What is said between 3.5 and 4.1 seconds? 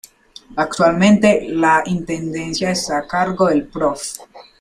Prof.